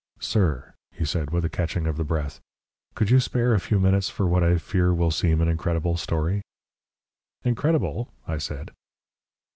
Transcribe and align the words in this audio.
"Sir," 0.19 0.73
he 0.91 1.05
said, 1.05 1.29
with 1.29 1.45
a 1.45 1.47
catching 1.49 1.85
of 1.85 1.95
the 1.95 2.03
breath, 2.03 2.39
"could 2.95 3.11
you 3.11 3.19
spare 3.19 3.53
a 3.53 3.59
few 3.59 3.79
minutes 3.79 4.09
for 4.09 4.25
what 4.25 4.41
I 4.43 4.57
fear 4.57 4.95
will 4.95 5.11
seem 5.11 5.41
an 5.41 5.47
incredible 5.47 5.95
story?" 5.95 6.41
"Incredible!" 7.43 8.11
I 8.27 8.39
said. 8.39 8.71